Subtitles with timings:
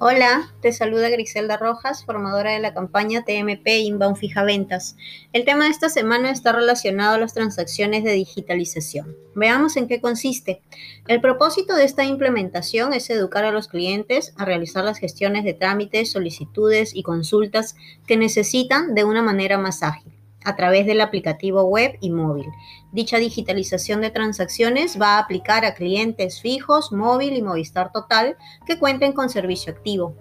[0.00, 4.96] Hola, te saluda Griselda Rojas, formadora de la campaña TMP Inbound Fija Ventas.
[5.32, 9.16] El tema de esta semana está relacionado a las transacciones de digitalización.
[9.34, 10.62] Veamos en qué consiste.
[11.08, 15.54] El propósito de esta implementación es educar a los clientes a realizar las gestiones de
[15.54, 17.74] trámites, solicitudes y consultas
[18.06, 22.46] que necesitan de una manera más ágil a través del aplicativo web y móvil.
[22.92, 28.78] Dicha digitalización de transacciones va a aplicar a clientes fijos, móvil y Movistar Total que
[28.78, 30.16] cuenten con servicio activo.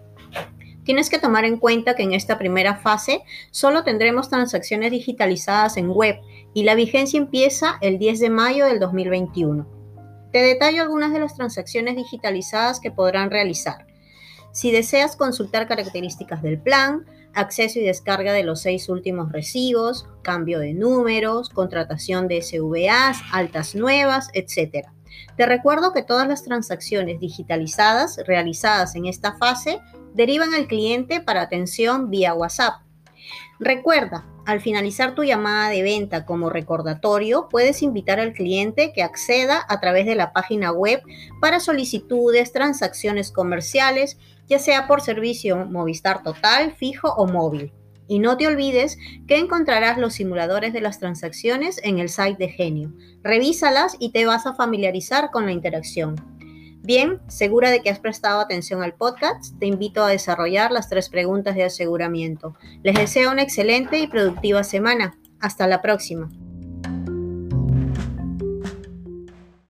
[0.83, 5.89] Tienes que tomar en cuenta que en esta primera fase solo tendremos transacciones digitalizadas en
[5.89, 6.17] web
[6.53, 9.67] y la vigencia empieza el 10 de mayo del 2021.
[10.31, 13.86] Te detallo algunas de las transacciones digitalizadas que podrán realizar.
[14.57, 20.57] Si deseas consultar características del plan, acceso y descarga de los seis últimos recibos, cambio
[20.57, 24.87] de números, contratación de SVAs, altas nuevas, etc.
[25.35, 29.79] Te recuerdo que todas las transacciones digitalizadas realizadas en esta fase
[30.15, 32.81] derivan al cliente para atención vía WhatsApp.
[33.59, 39.65] Recuerda, al finalizar tu llamada de venta como recordatorio, puedes invitar al cliente que acceda
[39.67, 41.01] a través de la página web
[41.41, 47.73] para solicitudes, transacciones comerciales, ya sea por servicio Movistar Total, fijo o móvil.
[48.07, 48.97] Y no te olvides
[49.27, 52.93] que encontrarás los simuladores de las transacciones en el site de Genio.
[53.23, 56.36] Revísalas y te vas a familiarizar con la interacción.
[56.87, 61.09] Bien, segura de que has prestado atención al podcast, te invito a desarrollar las tres
[61.09, 62.55] preguntas de aseguramiento.
[62.81, 65.19] Les deseo una excelente y productiva semana.
[65.41, 66.31] Hasta la próxima.